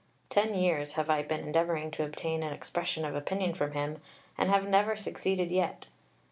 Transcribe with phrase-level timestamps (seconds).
[0.29, 4.01] Ten years have I been endeavouring to obtain an expression of opinion from him
[4.35, 5.85] and have never succeeded yet....